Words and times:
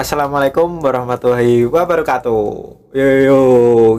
Assalamualaikum 0.00 0.80
warahmatullahi 0.80 1.68
wabarakatuh. 1.68 2.40
Yo, 2.96 3.08
yo, 3.20 3.40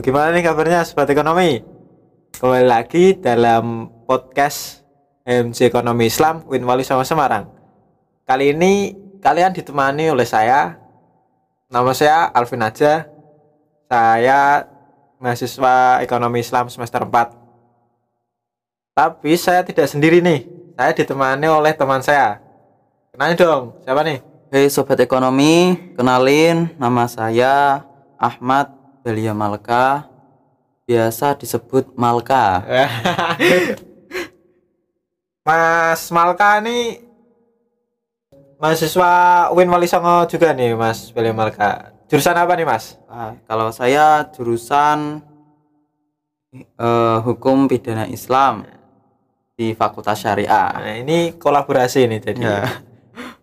gimana 0.02 0.34
nih 0.34 0.42
kabarnya 0.42 0.82
sobat 0.82 1.06
ekonomi? 1.06 1.62
Kembali 2.34 2.66
lagi 2.66 3.14
dalam 3.14 3.86
podcast 4.02 4.82
MC 5.22 5.70
Ekonomi 5.70 6.10
Islam 6.10 6.42
Win 6.50 6.66
Wali 6.66 6.82
sama 6.82 7.06
Semarang. 7.06 7.46
Kali 8.26 8.50
ini 8.50 8.98
kalian 9.22 9.54
ditemani 9.54 10.10
oleh 10.10 10.26
saya. 10.26 10.74
Nama 11.70 11.94
saya 11.94 12.34
Alvin 12.34 12.66
aja. 12.66 13.06
Saya 13.86 14.66
mahasiswa 15.22 16.02
Ekonomi 16.02 16.42
Islam 16.42 16.66
semester 16.66 17.06
4. 17.06 17.30
Tapi 18.90 19.38
saya 19.38 19.62
tidak 19.62 19.86
sendiri 19.86 20.18
nih. 20.18 20.50
Saya 20.74 20.98
ditemani 20.98 21.46
oleh 21.46 21.70
teman 21.78 22.02
saya. 22.02 22.42
Kenalin 23.14 23.38
dong, 23.38 23.78
siapa 23.86 24.02
nih? 24.02 24.31
Hei 24.52 24.68
sobat 24.68 25.00
ekonomi, 25.00 25.80
kenalin 25.96 26.76
nama 26.76 27.08
saya 27.08 27.88
Ahmad 28.20 28.68
Belia 29.00 29.32
Malka, 29.32 30.04
biasa 30.84 31.32
disebut 31.40 31.96
Malka. 31.96 32.60
Mas 35.48 36.04
Malka 36.12 36.60
nih 36.60 37.00
mahasiswa 38.60 39.48
Win 39.56 39.72
Wali 39.72 39.88
Songo 39.88 40.28
juga 40.28 40.52
nih 40.52 40.76
Mas 40.76 41.08
Beli 41.16 41.32
Malka. 41.32 41.96
Jurusan 42.12 42.36
apa 42.36 42.52
nih 42.52 42.68
Mas? 42.68 43.00
Ah, 43.08 43.32
kalau 43.48 43.72
saya 43.72 44.20
jurusan 44.36 45.24
eh, 46.60 47.18
hukum 47.24 47.72
pidana 47.72 48.04
Islam 48.04 48.68
di 49.56 49.72
Fakultas 49.72 50.20
Syariah. 50.20 50.76
Nah, 50.76 50.96
ini 51.00 51.40
kolaborasi 51.40 52.04
nih 52.04 52.20
jadi. 52.20 52.44
Ya. 52.44 52.91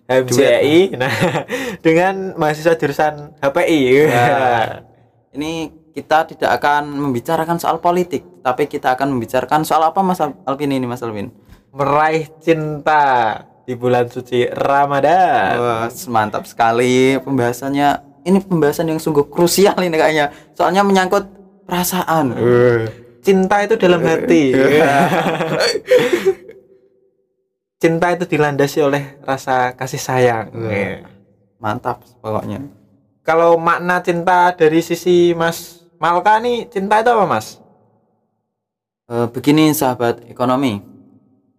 MCI 0.09 0.97
nah 0.97 1.13
dengan 1.85 2.33
mahasiswa 2.33 2.73
jurusan 2.73 3.37
HPI. 3.37 3.79
Ya. 4.09 4.81
Ini 5.37 5.69
kita 5.93 6.25
tidak 6.25 6.57
akan 6.57 6.97
membicarakan 6.97 7.61
soal 7.61 7.77
politik, 7.77 8.25
tapi 8.41 8.65
kita 8.65 8.97
akan 8.97 9.13
membicarakan 9.13 9.61
soal 9.61 9.85
apa 9.85 10.01
Mas 10.01 10.17
Al- 10.17 10.37
Alvin 10.49 10.73
ini 10.73 10.89
Mas 10.89 11.05
Alvin? 11.05 11.29
Meraih 11.69 12.25
cinta 12.41 13.37
di 13.61 13.77
bulan 13.77 14.09
suci 14.09 14.49
Ramadan. 14.49 15.53
Wah, 15.61 15.89
mantap 16.09 16.49
sekali 16.49 17.21
pembahasannya. 17.21 18.09
Ini 18.25 18.41
pembahasan 18.41 18.89
yang 18.89 18.97
sungguh 18.97 19.29
krusial 19.29 19.77
ini 19.85 19.93
kayaknya. 19.93 20.33
Soalnya 20.57 20.81
menyangkut 20.81 21.29
perasaan. 21.69 22.33
Eh, 22.33 22.81
Cinta 23.21 23.61
itu 23.61 23.77
dalam 23.77 24.01
hati. 24.01 24.55
Cinta 27.79 28.11
itu 28.11 28.27
dilandasi 28.27 28.83
oleh 28.83 29.15
rasa 29.23 29.71
kasih 29.71 30.03
sayang. 30.03 30.51
Eh. 30.67 30.99
Mantap 31.63 32.03
pokoknya. 32.19 32.59
Kalau 33.23 33.55
makna 33.55 34.03
cinta 34.03 34.51
dari 34.51 34.83
sisi 34.83 35.31
Mas 35.31 35.87
Malka 35.95 36.43
nih, 36.43 36.67
cinta 36.67 36.99
itu 36.99 37.07
apa 37.07 37.23
Mas? 37.23 37.59
Eh, 39.07 39.27
begini 39.31 39.71
sahabat 39.71 40.27
ekonomi. 40.27 40.83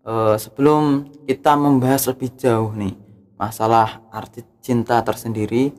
Eh, 0.04 0.36
sebelum 0.36 1.08
kita 1.24 1.56
membahas 1.56 2.04
lebih 2.12 2.36
jauh 2.36 2.76
nih 2.76 2.92
masalah 3.40 4.04
arti 4.12 4.44
cinta 4.60 5.00
tersendiri, 5.00 5.72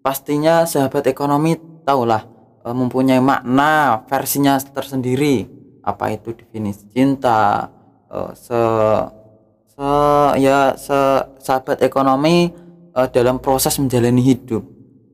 pastinya 0.00 0.64
sahabat 0.64 1.04
ekonomi 1.04 1.60
tahulah 1.84 2.24
eh, 2.64 2.72
mempunyai 2.72 3.20
makna 3.20 4.00
versinya 4.08 4.56
tersendiri. 4.56 5.52
Apa 5.84 6.16
itu 6.16 6.32
definisi 6.32 6.88
cinta? 6.96 7.68
eh, 8.10 8.32
se 8.34 8.60
se 9.76 9.90
ya 10.40 10.72
se 10.80 10.98
sahabat 11.44 11.84
ekonomi 11.84 12.48
eh, 12.96 13.08
dalam 13.12 13.36
proses 13.36 13.76
menjalani 13.76 14.24
hidup 14.24 14.64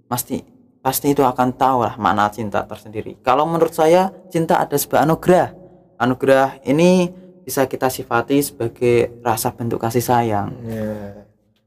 pasti 0.07 0.39
pasti 0.83 1.11
itu 1.15 1.23
akan 1.27 1.55
tahu 1.55 1.87
lah 1.87 1.95
makna 1.99 2.27
cinta 2.31 2.63
tersendiri. 2.67 3.19
Kalau 3.23 3.47
menurut 3.47 3.75
saya 3.75 4.11
cinta 4.31 4.59
ada 4.59 4.75
sebuah 4.75 5.07
anugerah. 5.07 5.55
Anugerah 5.99 6.59
ini 6.67 7.07
bisa 7.47 7.67
kita 7.71 7.87
sifati 7.87 8.43
sebagai 8.43 9.23
rasa 9.23 9.55
bentuk 9.55 9.79
kasih 9.79 10.03
sayang. 10.03 10.51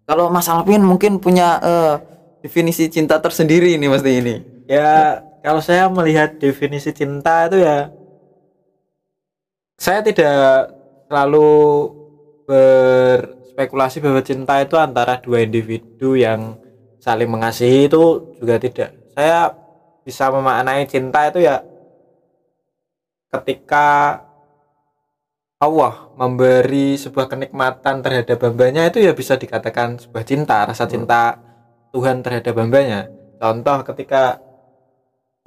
Kalau 0.03 0.27
Mas 0.27 0.51
Alvin 0.51 0.83
mungkin 0.83 1.23
punya 1.23 1.59
eh, 1.63 1.95
definisi 2.43 2.91
cinta 2.91 3.23
tersendiri 3.23 3.79
ini 3.79 3.87
pasti 3.87 4.11
ini. 4.19 4.35
Ya, 4.67 5.23
kalau 5.39 5.63
saya 5.63 5.87
melihat 5.87 6.35
definisi 6.35 6.91
cinta 6.91 7.47
itu 7.47 7.63
ya 7.63 7.89
saya 9.79 10.03
tidak 10.03 10.71
selalu 11.07 11.49
berspekulasi 12.45 14.01
bahwa 14.01 14.21
cinta 14.21 14.61
itu 14.61 14.77
antara 14.77 15.17
dua 15.19 15.41
individu 15.41 16.13
yang 16.13 16.57
saling 17.01 17.29
mengasihi 17.29 17.89
itu 17.89 18.33
juga 18.41 18.57
tidak. 18.57 18.89
Saya 19.13 19.53
bisa 20.05 20.29
memaknai 20.29 20.85
cinta 20.85 21.25
itu 21.29 21.41
ya 21.41 21.65
ketika 23.33 24.21
Allah 25.55 26.13
memberi 26.13 26.93
sebuah 26.99 27.31
kenikmatan 27.31 28.05
terhadap 28.05 28.37
hambanya 28.43 28.85
itu 28.85 29.01
ya 29.01 29.17
bisa 29.17 29.39
dikatakan 29.39 29.97
sebuah 29.97 30.23
cinta, 30.27 30.61
rasa 30.67 30.85
cinta 30.85 31.41
Tuhan 31.95 32.21
terhadap 32.21 32.53
hambanya. 32.59 33.07
Contoh 33.39 33.81
ketika 33.93 34.37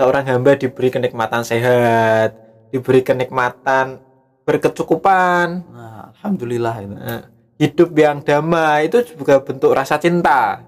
seorang 0.01 0.25
hamba 0.27 0.57
diberi 0.57 0.89
kenikmatan 0.89 1.43
sehat, 1.45 2.35
diberi 2.73 3.05
kenikmatan 3.05 4.01
berkecukupan, 4.49 5.67
Nah, 5.69 5.98
alhamdulillah 6.19 6.75
itu. 6.83 6.95
Nah, 6.99 7.23
hidup 7.59 7.91
yang 7.95 8.19
damai 8.27 8.91
itu 8.91 9.03
juga 9.15 9.39
bentuk 9.39 9.71
rasa 9.71 10.03
cinta. 10.03 10.67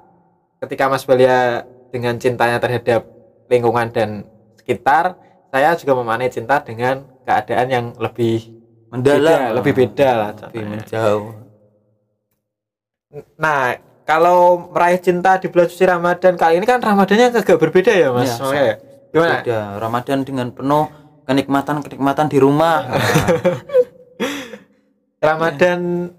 Ketika 0.62 0.86
Mas 0.86 1.02
Belia 1.02 1.66
dengan 1.90 2.14
cintanya 2.22 2.62
terhadap 2.62 3.02
lingkungan 3.50 3.90
dan 3.90 4.08
sekitar, 4.62 5.18
saya 5.50 5.74
juga 5.74 5.98
memaknai 5.98 6.30
cinta 6.30 6.62
dengan 6.62 7.02
keadaan 7.26 7.66
yang 7.68 7.86
lebih 7.98 8.46
Mendalam, 8.90 9.22
beda, 9.22 9.54
lebih 9.54 9.72
beda 9.74 10.10
lah. 10.14 10.30
lebih 10.50 10.62
menjauh. 10.66 11.26
Nah, 13.38 13.78
kalau 14.06 14.70
meraih 14.70 14.98
cinta 14.98 15.38
di 15.38 15.46
bulan 15.46 15.66
suci 15.70 15.86
Ramadan 15.86 16.34
kali 16.34 16.58
ini 16.58 16.66
kan 16.66 16.82
Ramadannya 16.82 17.30
agak 17.34 17.58
berbeda 17.58 17.90
ya, 17.90 18.10
Mas. 18.10 18.34
Iya, 18.34 18.34
Makanya, 18.42 18.74
Gimana? 19.10 19.34
Beda. 19.42 19.60
Ramadan 19.82 20.18
dengan 20.22 20.48
penuh 20.54 20.86
kenikmatan-kenikmatan 21.26 22.26
di 22.30 22.38
rumah. 22.38 22.86
Ramadan 25.20 26.10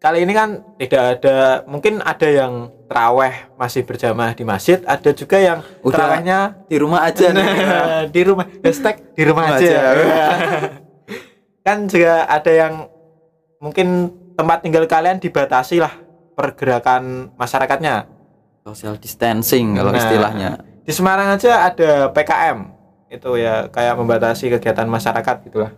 kali 0.00 0.26
ini 0.26 0.32
kan 0.34 0.58
tidak 0.74 1.02
ada 1.18 1.36
mungkin 1.70 2.02
ada 2.02 2.26
yang 2.26 2.66
teraweh 2.90 3.46
masih 3.54 3.86
berjamaah 3.86 4.34
di 4.34 4.42
masjid, 4.42 4.82
ada 4.82 5.14
juga 5.14 5.38
yang 5.38 5.62
Udah 5.86 5.94
terawehnya 5.94 6.38
di 6.66 6.76
rumah 6.82 7.06
aja 7.06 7.30
nih. 7.30 7.46
Nah, 7.70 8.02
di 8.10 8.20
rumah 8.26 8.46
hashtag 8.60 8.96
di 9.14 9.22
rumah 9.22 9.44
Rumah 9.46 9.58
aja, 9.62 9.76
aja. 9.78 10.24
kan 11.62 11.86
juga 11.86 12.26
ada 12.26 12.50
yang 12.50 12.74
mungkin 13.62 14.10
tempat 14.34 14.66
tinggal 14.66 14.88
kalian 14.90 15.22
dibatasi 15.22 15.78
lah 15.78 15.92
pergerakan 16.34 17.30
masyarakatnya 17.36 18.08
Social 18.60 18.96
distancing 18.98 19.76
kalau 19.78 19.92
Nah. 19.94 20.00
istilahnya. 20.00 20.50
di 20.82 20.90
Semarang 20.90 21.36
aja 21.36 21.70
ada 21.70 22.10
PKM 22.10 22.58
itu 23.12 23.30
ya 23.38 23.70
kayak 23.70 23.94
membatasi 23.94 24.50
kegiatan 24.50 24.88
masyarakat 24.88 25.36
gitu 25.46 25.62
lah 25.62 25.72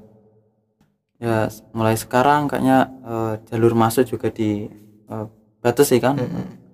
Ya, 1.23 1.47
mulai 1.71 1.95
sekarang 1.95 2.51
kayaknya 2.51 2.91
eh, 3.07 3.33
jalur 3.47 3.79
masuk 3.79 4.03
juga 4.05 4.27
di 4.29 4.67
eh, 5.07 5.27
batasi 5.63 6.03
kan. 6.03 6.19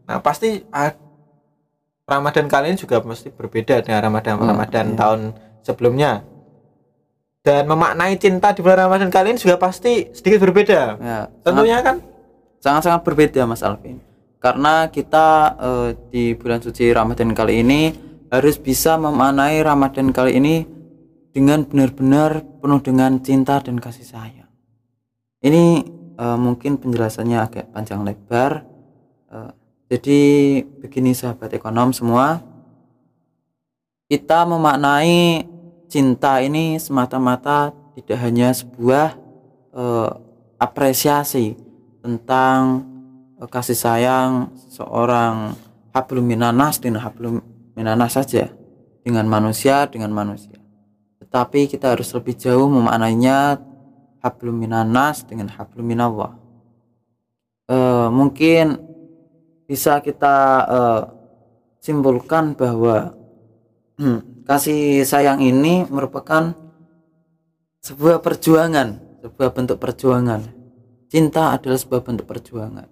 nah 0.09 0.25
pasti 0.25 0.64
Ramadan 2.09 2.48
kali 2.48 2.72
ini 2.72 2.78
juga 2.81 3.04
mesti 3.04 3.28
berbeda 3.28 3.84
dengan 3.84 4.00
Ramadan 4.00 4.41
Oh, 4.41 4.48
Ramadan 4.48 4.87
iya. 4.88 4.97
tahun 4.97 5.20
sebelumnya 5.60 6.12
dan 7.44 7.69
memaknai 7.69 8.17
cinta 8.17 8.52
di 8.52 8.64
bulan 8.64 8.88
Ramadan 8.88 9.12
kali 9.12 9.32
ini 9.32 9.38
juga 9.38 9.61
pasti 9.61 10.08
sedikit 10.17 10.49
berbeda 10.49 10.96
Ya, 10.96 11.19
tentunya 11.44 11.84
kan 11.84 12.00
sangat-sangat 12.58 13.05
berbeda 13.05 13.44
Mas 13.44 13.61
Alvin. 13.61 14.00
Karena 14.40 14.88
kita 14.88 15.26
eh, 15.58 15.88
di 16.08 16.25
bulan 16.32 16.64
suci 16.64 16.88
Ramadan 16.88 17.37
kali 17.37 17.61
ini 17.61 17.93
harus 18.32 18.56
bisa 18.56 18.96
memaknai 18.96 19.61
Ramadan 19.61 20.08
kali 20.08 20.37
ini 20.37 20.64
dengan 21.32 21.62
benar-benar 21.64 22.40
penuh 22.61 22.81
dengan 22.81 23.20
cinta 23.20 23.61
dan 23.61 23.76
kasih 23.78 24.05
sayang. 24.05 24.38
Ini 25.38 25.64
eh, 26.19 26.38
mungkin 26.38 26.79
penjelasannya 26.82 27.38
agak 27.38 27.67
panjang 27.70 28.02
lebar. 28.02 28.67
Eh, 29.31 29.52
jadi 29.88 30.20
begini 30.85 31.17
sahabat 31.17 31.55
ekonom 31.55 31.96
semua, 31.96 32.43
kita 34.08 34.49
memaknai 34.49 35.44
cinta 35.88 36.40
ini 36.44 36.76
semata-mata 36.76 37.73
tidak 37.96 38.19
hanya 38.25 38.52
sebuah 38.52 39.17
eh, 39.73 40.11
apresiasi 40.61 41.56
tentang 42.05 42.84
eh, 43.41 43.49
kasih 43.49 43.79
sayang 43.79 44.52
seorang 44.69 45.56
hablum 45.93 46.25
minanas 46.25 46.79
dengan 46.79 47.05
hablum 47.05 47.41
minanas 47.73 48.17
saja 48.17 48.52
dengan 49.05 49.25
manusia 49.25 49.88
dengan 49.88 50.12
manusia 50.12 50.56
tetapi 51.20 51.69
kita 51.69 51.96
harus 51.96 52.12
lebih 52.12 52.37
jauh 52.37 52.69
memaknainya 52.69 53.61
hablum 54.20 54.56
minanas 54.59 55.23
dengan 55.26 55.49
hablum 55.53 55.87
minallah 55.87 56.35
Eh, 57.69 58.09
mungkin 58.09 58.81
bisa 59.69 60.00
kita 60.00 60.37
eh, 60.65 61.03
simpulkan 61.85 62.56
bahwa 62.56 63.12
kasih 64.49 65.05
sayang 65.05 65.44
ini 65.44 65.85
merupakan 65.93 66.56
sebuah 67.85 68.25
perjuangan, 68.25 69.20
sebuah 69.20 69.53
bentuk 69.53 69.76
perjuangan. 69.76 70.49
Cinta 71.12 71.53
adalah 71.53 71.76
sebuah 71.76 72.00
bentuk 72.00 72.25
perjuangan. 72.25 72.88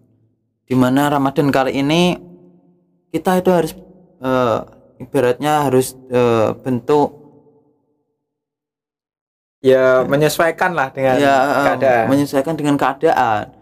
Di 0.68 0.76
mana 0.76 1.08
Ramadan 1.08 1.48
kali 1.48 1.80
ini 1.80 2.20
kita 3.08 3.40
itu 3.40 3.48
harus 3.48 3.72
eh, 4.20 4.60
ibaratnya 5.00 5.72
harus 5.72 5.96
eh, 6.12 6.52
bentuk 6.52 7.15
ya 9.64 10.04
menyesuaikan 10.04 10.72
lah 10.76 10.88
dengan 10.92 11.16
ya 11.20 11.34
eh, 11.36 11.64
keadaan 11.70 12.04
menyesuaikan 12.12 12.54
dengan 12.56 12.76
keadaan. 12.76 13.52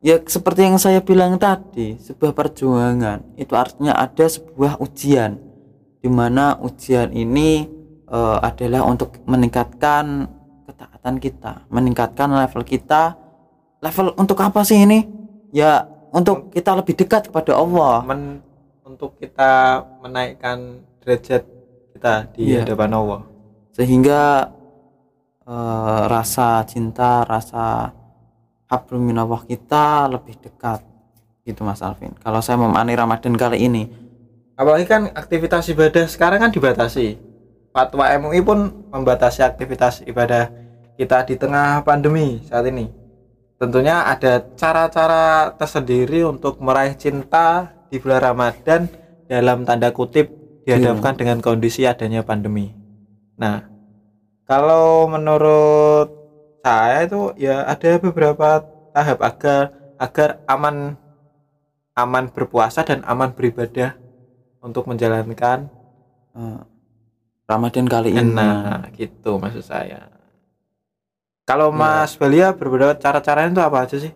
Ya 0.00 0.16
seperti 0.24 0.64
yang 0.64 0.80
saya 0.80 1.04
bilang 1.04 1.36
tadi, 1.36 2.00
sebuah 2.00 2.32
perjuangan 2.32 3.20
itu 3.36 3.52
artinya 3.52 3.92
ada 4.00 4.24
sebuah 4.24 4.80
ujian, 4.80 5.36
di 6.00 6.08
mana 6.08 6.56
ujian 6.64 7.12
ini 7.12 7.68
eh, 8.08 8.38
adalah 8.40 8.84
untuk 8.88 9.20
meningkatkan 9.28 10.24
ketaatan 10.64 11.20
kita, 11.20 11.68
meningkatkan 11.68 12.32
level 12.32 12.64
kita. 12.64 13.16
Level 13.80 14.12
untuk 14.16 14.36
apa 14.40 14.60
sih 14.64 14.80
ini? 14.80 15.04
Ya 15.52 15.88
untuk 16.12 16.52
kita 16.52 16.76
lebih 16.76 16.96
dekat 16.96 17.28
kepada 17.28 17.56
Allah. 17.56 18.04
Men- 18.04 18.44
untuk 18.90 19.14
kita 19.22 19.80
menaikkan 20.02 20.82
derajat 21.00 21.46
kita 21.94 22.14
di 22.34 22.52
Iya. 22.52 22.66
hadapan 22.66 22.90
Allah 22.98 23.20
sehingga 23.70 24.50
eh, 25.50 26.02
rasa 26.06 26.62
cinta 26.70 27.26
rasa 27.26 27.90
hablum 28.70 29.02
minallah 29.10 29.42
kita 29.42 30.06
lebih 30.06 30.38
dekat. 30.38 30.86
Gitu 31.42 31.66
Mas 31.66 31.82
Alvin. 31.82 32.14
Kalau 32.22 32.38
saya 32.38 32.54
memaknai 32.62 32.94
Ramadan 32.94 33.34
kali 33.34 33.66
ini. 33.66 33.90
Apalagi 34.54 34.86
kan 34.86 35.10
aktivitas 35.10 35.66
ibadah 35.74 36.06
sekarang 36.06 36.38
kan 36.38 36.52
dibatasi. 36.54 37.18
Fatwa 37.70 38.06
MUI 38.18 38.40
pun 38.42 38.86
membatasi 38.90 39.42
aktivitas 39.46 40.02
ibadah 40.06 40.50
kita 40.98 41.24
di 41.24 41.34
tengah 41.38 41.80
pandemi 41.86 42.44
saat 42.44 42.66
ini. 42.68 42.90
Tentunya 43.56 44.04
ada 44.04 44.42
cara-cara 44.56 45.54
tersendiri 45.56 46.24
untuk 46.24 46.60
meraih 46.60 46.96
cinta 46.96 47.72
di 47.88 47.96
bulan 48.00 48.32
Ramadan 48.32 48.90
dalam 49.30 49.64
tanda 49.64 49.94
kutip 49.94 50.28
dihadapkan 50.66 51.14
dengan 51.16 51.38
kondisi 51.38 51.86
adanya 51.86 52.26
pandemi. 52.26 52.74
Nah 53.38 53.69
kalau 54.50 55.06
menurut 55.06 56.10
saya 56.66 57.06
itu 57.06 57.30
ya 57.38 57.62
ada 57.70 58.02
beberapa 58.02 58.66
tahap 58.90 59.22
agar 59.22 59.70
agar 59.94 60.42
aman 60.50 60.98
aman 61.94 62.24
berpuasa 62.34 62.82
dan 62.82 63.06
aman 63.06 63.30
beribadah 63.30 63.94
untuk 64.58 64.90
menjalankan 64.90 65.70
eh, 66.34 66.60
Ramadan 67.46 67.86
kali 67.86 68.10
ini. 68.10 68.34
Nah 68.34 68.90
gitu 68.98 69.38
maksud 69.38 69.62
saya. 69.62 70.10
Kalau 71.46 71.70
Ya. 71.70 71.78
Mas 71.78 72.18
Belia 72.18 72.50
berpendapat 72.50 72.98
cara-caranya 72.98 73.54
itu 73.54 73.62
apa 73.62 73.78
aja 73.86 73.96
sih? 74.02 74.12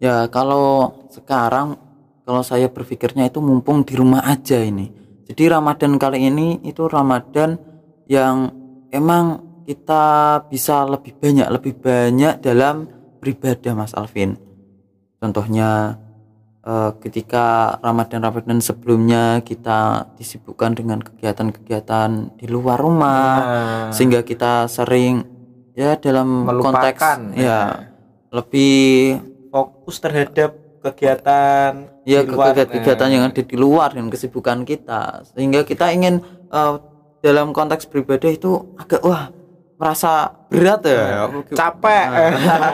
Ya 0.00 0.24
kalau 0.32 0.96
sekarang 1.12 1.76
kalau 2.24 2.40
saya 2.40 2.72
berpikirnya 2.72 3.28
itu 3.28 3.44
mumpung 3.44 3.84
di 3.84 3.96
rumah 4.00 4.24
aja 4.24 4.56
ini. 4.60 4.88
Jadi 5.28 5.44
Ramadan 5.52 6.00
kali 6.00 6.24
ini 6.24 6.60
itu 6.64 6.88
Ramadan 6.88 7.56
yang 8.06 8.65
emang 8.90 9.42
kita 9.66 10.04
bisa 10.46 10.86
lebih 10.86 11.18
banyak 11.18 11.48
lebih 11.50 11.74
banyak 11.82 12.38
dalam 12.38 12.86
beribadah 13.18 13.74
Mas 13.74 13.92
Alvin. 13.98 14.38
Contohnya 15.18 15.98
eh, 16.62 16.90
ketika 17.02 17.74
Ramadan-Ramadan 17.82 18.62
sebelumnya 18.62 19.42
kita 19.42 20.06
disibukkan 20.14 20.78
dengan 20.78 21.02
kegiatan-kegiatan 21.02 22.38
di 22.38 22.46
luar 22.46 22.78
rumah 22.78 23.26
Nah, 23.36 23.86
sehingga 23.90 24.22
kita 24.22 24.70
sering 24.70 25.26
ya 25.74 25.98
dalam 25.98 26.46
melupakan 26.46 26.72
konteks 26.78 27.36
ya. 27.36 27.90
lebih 28.30 29.18
fokus 29.50 29.98
terhadap 29.98 30.54
kegiatan 30.80 31.90
ya 32.06 32.22
kegiatan-kegiatan 32.22 33.08
Nah, 33.10 33.14
yang 33.18 33.24
ada 33.26 33.42
di 33.42 33.56
luar 33.58 33.90
dan 33.98 34.06
kesibukan 34.06 34.62
kita. 34.62 35.26
Sehingga 35.34 35.66
kita 35.66 35.90
ingin 35.90 36.22
eh, 36.54 36.74
dalam 37.26 37.50
konteks 37.50 37.90
beribadah 37.90 38.30
itu 38.30 38.78
agak 38.78 39.02
wah 39.02 39.34
merasa 39.76 40.30
berat 40.46 40.86
ya. 40.86 41.26
Capek. 41.50 42.06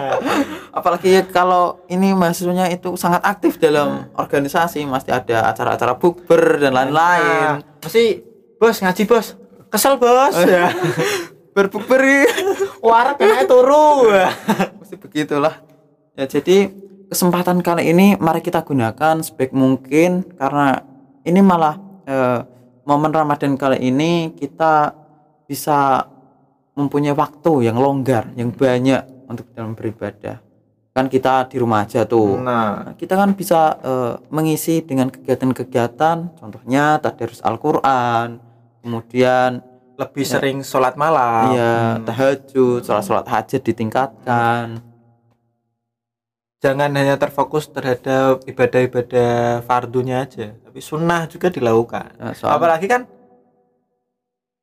Apalagi 0.79 1.09
ya 1.17 1.23
kalau 1.25 1.81
ini 1.89 2.13
mahasiswanya 2.13 2.69
itu 2.69 2.95
sangat 3.01 3.25
aktif 3.25 3.57
dalam 3.57 4.13
organisasi 4.15 4.85
pasti 4.87 5.11
ada 5.11 5.49
acara-acara 5.51 5.97
bukber 5.97 6.61
dan 6.61 6.77
lain-lain. 6.77 7.65
Nah, 7.65 7.81
mesti 7.81 8.21
bos 8.61 8.77
ngaji 8.79 9.03
bos. 9.09 9.35
Kesel 9.73 9.97
bos. 9.97 10.37
Ya 10.45 10.69
berbukber 11.57 12.01
warung 12.87 13.17
kayaknya 13.21 13.45
turu. 13.49 14.09
Mesti 14.81 14.95
begitulah. 14.97 15.61
Ya 16.17 16.25
jadi 16.29 16.73
kesempatan 17.13 17.61
kali 17.61 17.93
ini 17.93 18.17
mari 18.17 18.41
kita 18.41 18.65
gunakan 18.65 19.21
sebaik 19.21 19.53
mungkin 19.53 20.25
karena 20.37 20.81
ini 21.29 21.41
malah 21.45 21.77
eh, 22.09 22.41
momen 22.84 23.11
Ramadan 23.14 23.55
kali 23.55 23.79
ini 23.82 24.32
kita 24.34 24.94
bisa 25.46 26.06
mempunyai 26.73 27.12
waktu 27.12 27.69
yang 27.69 27.76
longgar 27.76 28.32
yang 28.34 28.49
banyak 28.50 29.05
untuk 29.29 29.49
dalam 29.52 29.76
beribadah. 29.76 30.40
Kan 30.93 31.08
kita 31.08 31.49
di 31.49 31.56
rumah 31.56 31.88
aja 31.88 32.05
tuh. 32.05 32.37
Nah. 32.37 32.93
Nah, 32.93 32.93
kita 33.00 33.17
kan 33.17 33.32
bisa 33.32 33.81
eh, 33.81 34.12
mengisi 34.29 34.84
dengan 34.84 35.08
kegiatan-kegiatan. 35.08 36.37
Contohnya 36.37 37.00
tadarus 37.00 37.40
Al-Qur'an 37.40 38.37
kemudian 38.84 39.62
lebih 39.96 40.25
sering 40.26 40.61
sholat 40.61 40.96
malam. 41.00 41.55
Ya 41.56 41.96
Hmm. 41.96 42.05
tahajud 42.05 42.84
sholat-sholat 42.84 43.25
hajat 43.25 43.62
ditingkatkan 43.64 44.92
jangan 46.62 46.94
hanya 46.94 47.19
terfokus 47.19 47.67
terhadap 47.67 48.47
ibadah-ibadah 48.47 49.67
fardunya 49.67 50.23
aja 50.23 50.55
tapi 50.62 50.79
sunnah 50.79 51.26
juga 51.26 51.50
dilakukan 51.50 52.14
Nah, 52.17 52.32
soal- 52.32 52.55
apalagi 52.55 52.87
kan 52.87 53.03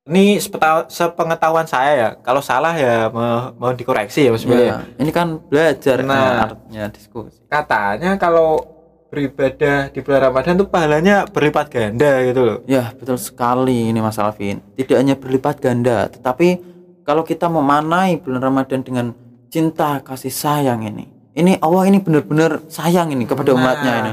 ini 0.09 0.41
sepengetahuan 0.89 1.69
saya 1.69 1.91
ya 1.93 2.09
kalau 2.17 2.41
salah 2.41 2.73
ya 2.73 3.13
mau, 3.13 3.53
mau 3.61 3.71
dikoreksi 3.75 4.25
ya 4.25 4.31
Billy. 4.33 4.65
Iya, 4.65 4.81
ini 4.97 5.11
kan 5.13 5.37
belajar 5.45 6.01
Nah. 6.01 6.07
nah, 6.09 6.49
artinya 6.49 6.83
diskusi. 6.89 7.37
katanya 7.45 8.17
kalau 8.17 8.63
beribadah 9.09 9.89
di 9.93 9.99
bulan 10.01 10.29
Ramadan 10.29 10.53
tuh 10.57 10.69
pahalanya 10.69 11.29
berlipat 11.29 11.67
ganda 11.69 12.25
gitu 12.25 12.41
loh 12.41 12.57
Ya, 12.65 12.89
betul 12.95 13.17
sekali 13.17 13.89
ini 13.89 13.99
Mas 13.99 14.17
Alvin. 14.17 14.61
Tidak 14.77 14.97
hanya 14.97 15.13
berlipat 15.17 15.57
ganda, 15.61 16.09
tetapi 16.09 16.61
kalau 17.03 17.25
kita 17.25 17.49
memanai 17.49 18.17
bulan 18.21 18.41
Ramadan 18.41 18.81
dengan 18.85 19.13
cinta 19.49 19.97
kasih 20.05 20.29
sayang 20.29 20.85
ini. 20.85 21.18
Ini 21.31 21.61
Allah 21.61 21.83
ini 21.85 21.99
benar-benar 21.99 22.65
sayang 22.67 23.13
ini 23.13 23.23
kepada 23.23 23.53
Nah. 23.53 23.57
umatnya 23.57 23.93
ini. 23.97 24.11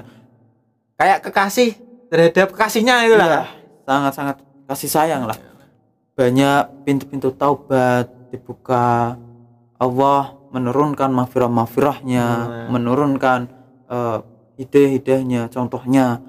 kayak 0.96 1.28
kekasih 1.28 1.76
terhadap 2.08 2.56
kekasihnya 2.56 3.04
itu 3.04 3.14
lah 3.14 3.28
Iya, 3.28 3.42
sangat-sangat 3.84 4.36
kasih 4.64 4.88
sayang 4.88 5.22
lah. 5.24 5.36
Banyak 6.14 6.88
pintu-pintu 6.88 7.28
taubat 7.30 8.08
dibuka. 8.32 9.20
Allah 9.76 10.22
menurunkan 10.48 11.12
mahfirah-mahfirahnya, 11.12 12.26
Nah. 12.26 12.66
menurunkan 12.72 13.52
eh, 13.86 14.18
hidayah-hidayahnya. 14.56 15.52
Contohnya 15.52 16.24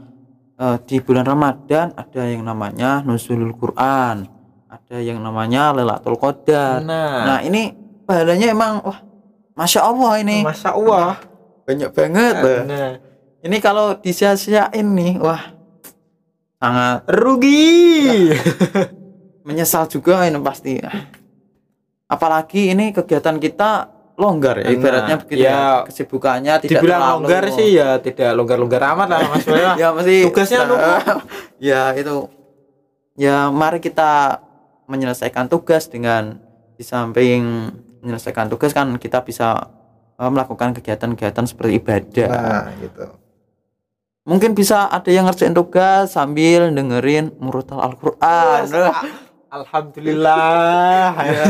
eh, 0.58 0.78
di 0.84 1.00
bulan 1.00 1.24
Ramadan 1.24 1.96
ada 1.96 2.22
yang 2.26 2.44
namanya 2.44 3.00
nuzulul 3.02 3.56
Quran, 3.56 4.28
ada 4.68 4.98
yang 5.00 5.22
namanya 5.22 5.72
Lailatul 5.72 6.20
Qadar. 6.20 6.82
nah, 6.82 7.24
Nah, 7.24 7.40
ini 7.40 7.72
pahalanya 8.04 8.52
emang 8.52 8.84
wah 8.84 9.00
Masya 9.58 9.82
Allah 9.82 10.12
ini 10.18 10.46
masya 10.46 10.70
Allah 10.72 11.18
banyak 11.66 11.90
banget. 11.92 12.36
loh. 12.38 12.62
nah, 12.64 12.92
Ini 13.38 13.58
kalau 13.58 13.98
disia-siain 13.98 14.88
nih, 14.88 15.18
wah 15.18 15.54
sangat 16.56 17.06
rugi 17.08 18.32
menyesal 19.42 19.86
juga 19.86 20.24
ini 20.24 20.38
pasti. 20.40 20.78
Apalagi 22.06 22.72
ini 22.72 22.92
kegiatan 22.92 23.36
kita 23.36 23.72
longgar 24.16 24.58
ya, 24.58 24.66
Nah, 24.66 24.74
ibaratnya 24.74 25.16
begitu 25.18 25.44
ya. 25.44 25.52
ya, 25.52 25.66
Kesibukannya 25.86 26.54
tidak 26.60 26.72
dibilang 26.80 27.02
terlalu- 27.02 27.16
longgar 27.20 27.44
sih 27.52 27.70
ya 27.72 27.90
tidak 27.98 28.30
longgar-longgar 28.34 28.82
amat 28.88 29.08
lah 29.08 29.20
mas 29.28 29.46
ya 29.82 29.88
mesti 29.92 30.16
Tugasnya 30.24 30.60
numpuk. 30.70 31.18
ya 31.60 31.82
itu. 31.94 32.30
Ya 33.14 33.50
mari 33.50 33.78
kita 33.80 34.40
menyelesaikan 34.86 35.46
tugas 35.46 35.86
dengan 35.86 36.38
di 36.74 36.84
samping 36.84 37.74
menyelesaikan 38.08 38.48
tugas 38.48 38.72
kan 38.72 38.96
kita 38.96 39.20
bisa 39.28 39.68
eh, 40.16 40.32
melakukan 40.32 40.72
kegiatan-kegiatan 40.80 41.44
seperti 41.44 41.84
ibadah. 41.84 42.28
nah 42.32 42.72
gitu 42.80 43.28
Mungkin 44.28 44.52
bisa 44.60 44.92
ada 44.92 45.08
yang 45.08 45.24
ngerjain 45.24 45.56
tugas 45.56 46.12
sambil 46.12 46.68
dengerin 46.76 47.32
murotal 47.40 47.80
Al-Qur'an. 47.80 48.68
Alhamdulillah 49.58 51.16
ya. 51.40 51.46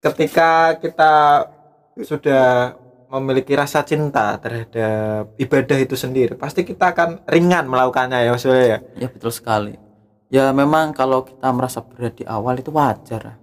ketika 0.00 0.80
kita 0.80 1.12
sudah 2.00 2.72
memiliki 3.12 3.52
rasa 3.52 3.84
cinta 3.84 4.40
terhadap 4.40 5.36
ibadah 5.36 5.76
itu 5.76 5.92
sendiri, 6.00 6.32
pasti 6.40 6.64
kita 6.64 6.96
akan 6.96 7.28
ringan 7.28 7.68
melakukannya 7.68 8.24
ya 8.24 8.32
maksudnya 8.32 8.64
ya. 8.64 8.78
Ya 9.04 9.08
betul 9.12 9.28
sekali. 9.28 9.76
Ya 10.32 10.48
memang 10.56 10.96
kalau 10.96 11.28
kita 11.28 11.52
merasa 11.52 11.84
berat 11.84 12.16
di 12.16 12.24
awal 12.24 12.56
itu 12.56 12.72
wajar. 12.72 13.36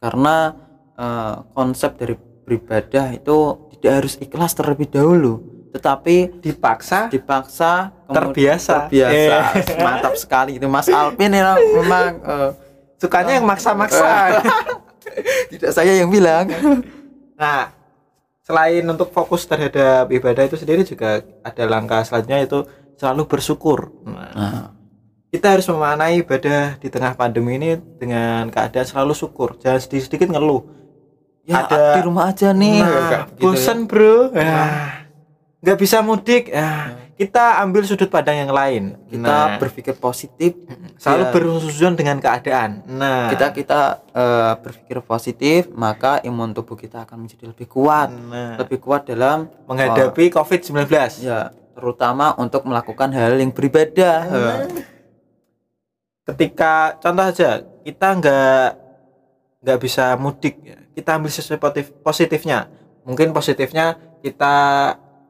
Karena 0.00 0.56
eh, 0.96 1.34
konsep 1.52 1.94
dari 1.94 2.16
beribadah 2.16 3.12
itu 3.12 3.36
tidak 3.76 3.92
harus 4.02 4.14
ikhlas 4.16 4.52
terlebih 4.52 4.88
dahulu, 4.88 5.38
tetapi 5.70 6.42
Dipaksa 6.42 7.06
dipaksa 7.06 7.94
Terbiasa. 8.10 8.90
terbiasa. 8.90 9.36
Eh. 9.54 9.78
Mantap 9.86 10.16
sekali 10.16 10.58
itu 10.58 10.66
Mas 10.66 10.88
Alvin 10.88 11.30
ya 11.30 11.54
memang 11.54 12.10
eh, 12.18 12.50
sukanya 12.98 13.38
yang 13.38 13.46
maksa-maksa. 13.46 14.40
tidak 15.52 15.70
saya 15.70 15.94
yang 15.96 16.10
bilang. 16.10 16.48
Nah, 17.36 17.72
selain 18.42 18.84
untuk 18.84 19.10
fokus 19.10 19.44
terhadap 19.44 20.08
ibadah 20.08 20.44
itu 20.44 20.56
sendiri 20.56 20.82
juga 20.82 21.20
ada 21.40 21.64
langkah 21.64 22.02
selanjutnya 22.02 22.44
itu 22.44 22.58
selalu 22.96 23.24
bersyukur. 23.26 23.92
Nah, 24.04 24.32
Nah, 24.34 24.64
kita 25.30 25.46
harus 25.54 25.66
memaknai 25.66 26.20
ibadah 26.20 26.74
di 26.76 26.90
tengah 26.90 27.14
pandemi 27.14 27.54
ini 27.54 27.70
dengan 27.96 28.50
keadaan 28.50 28.82
selalu 28.82 29.14
syukur, 29.14 29.54
jangan 29.56 29.78
sedikit-sedikit 29.78 30.28
ngeluh. 30.28 30.62
ya 31.40 31.66
Ada- 31.66 31.98
di 31.98 32.00
rumah 32.04 32.30
aja 32.30 32.52
nih. 32.52 32.78
Nah, 32.78 32.86
gitu 32.86 32.98
ya. 33.10 33.20
bosen 33.40 33.78
bro, 33.86 34.30
nggak 35.60 35.78
bisa 35.78 35.98
mudik. 36.00 36.52
Ah, 36.52 36.94
kita 37.14 37.58
ambil 37.58 37.82
sudut 37.82 38.06
pandang 38.06 38.38
yang 38.38 38.52
lain. 38.52 38.94
Kita 39.06 39.24
Nah, 39.24 39.58
berpikir 39.58 39.96
positif, 39.96 40.54
selalu 40.94 41.24
ya. 41.24 41.30
berhusnuzon 41.32 41.94
dengan 41.94 42.16
keadaan. 42.16 42.84
Nah, 42.86 43.28
kita 43.28 43.50
kita 43.50 43.80
eh, 44.10 44.52
berpikir 44.58 44.98
positif, 45.02 45.60
maka 45.70 46.20
imun 46.20 46.52
tubuh 46.52 46.74
kita 46.74 47.02
akan 47.02 47.24
menjadi 47.24 47.50
lebih 47.50 47.66
kuat, 47.66 48.08
nah, 48.10 48.58
lebih 48.58 48.78
kuat 48.78 49.06
dalam 49.06 49.48
menghadapi 49.64 50.30
COVID-19. 50.30 50.86
ya 51.20 51.50
terutama 51.70 52.36
untuk 52.36 52.68
melakukan 52.68 53.08
hal 53.10 53.40
yang 53.40 53.50
beribadah. 53.50 54.18
Nah. 54.28 54.58
Ketika 56.32 56.96
contoh 56.98 57.26
aja 57.26 57.50
kita 57.82 58.08
nggak 58.16 58.66
nggak 59.60 59.78
bisa 59.80 60.16
mudik 60.16 60.56
ya, 60.64 60.78
kita 60.96 61.20
ambil 61.20 61.30
sesuai 61.30 61.60
positif 61.60 61.86
positifnya. 62.00 62.70
Mungkin 63.04 63.32
positifnya 63.32 63.96
kita 64.20 64.54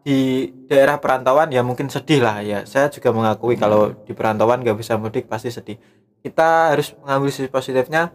di 0.00 0.48
daerah 0.64 0.96
perantauan 0.96 1.52
ya 1.52 1.60
mungkin 1.60 1.90
sedih 1.92 2.24
lah 2.24 2.40
ya. 2.40 2.64
Saya 2.64 2.88
juga 2.88 3.10
mengakui 3.12 3.58
kalau 3.58 3.92
di 4.06 4.12
perantauan 4.14 4.62
nggak 4.62 4.78
bisa 4.78 4.96
mudik 4.96 5.26
pasti 5.26 5.50
sedih. 5.50 5.76
Kita 6.20 6.72
harus 6.76 6.92
mengambil 7.00 7.30
sisi 7.32 7.48
positifnya 7.48 8.12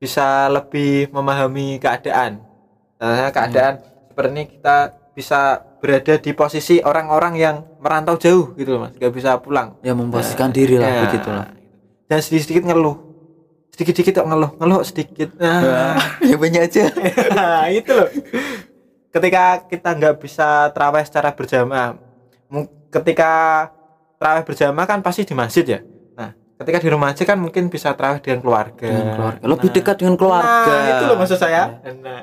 bisa 0.00 0.50
lebih 0.50 1.12
memahami 1.14 1.78
keadaan. 1.78 2.42
Nah, 2.98 3.30
keadaan 3.30 3.78
seperti 4.10 4.30
ini 4.34 4.44
kita 4.58 4.76
bisa 5.12 5.60
berada 5.82 6.14
di 6.16 6.30
posisi 6.32 6.80
orang-orang 6.80 7.34
yang 7.36 7.56
merantau 7.82 8.16
jauh 8.16 8.54
gitu 8.56 8.74
loh 8.78 8.88
mas. 8.88 8.94
Nggak 8.96 9.12
bisa 9.12 9.30
pulang. 9.42 9.76
Ya 9.84 9.92
memposisikan 9.92 10.50
diri 10.50 10.78
lah 10.80 10.88
Ya. 10.88 11.00
begitulah. 11.06 11.46
Dan 12.12 12.20
sedikit-sedikit 12.20 12.68
ngeluh. 12.68 12.96
Sedikit-sedikit 13.72 14.20
kok 14.20 14.28
ngeluh. 14.28 14.52
Ngeluh 14.60 14.84
sedikit. 14.84 15.32
Nah, 15.40 15.96
ya 16.20 16.36
banyak 16.36 16.62
aja. 16.68 16.92
nah, 17.32 17.64
itu 17.72 17.88
loh. 17.88 18.12
Ketika 19.08 19.64
kita 19.64 19.96
nggak 19.96 20.20
bisa 20.20 20.68
terawih 20.76 21.04
secara 21.08 21.32
berjamaah 21.32 21.96
ketika 22.92 23.32
terawih 24.20 24.44
berjamaah 24.44 24.84
kan 24.84 25.00
pasti 25.00 25.24
di 25.24 25.32
masjid 25.32 25.64
ya? 25.64 25.80
Nah 26.12 26.36
ketika 26.60 26.78
di 26.84 26.88
rumah 26.92 27.16
aja 27.16 27.24
kan 27.24 27.40
mungkin 27.40 27.72
bisa 27.72 27.96
terawih 27.96 28.20
dengan 28.20 28.44
keluarga. 28.44 28.84
Dengan 28.84 29.16
keluarga. 29.16 29.42
Lebih 29.48 29.68
Nah. 29.72 29.74
dekat 29.80 29.96
dengan 30.04 30.16
keluarga. 30.20 30.68
nah 30.68 30.88
itu 30.92 31.04
loh 31.08 31.16
maksud 31.16 31.38
saya. 31.40 31.62
Nah 32.04 32.22